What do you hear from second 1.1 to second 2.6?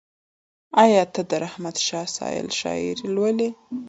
ته د رحمت شاه سایل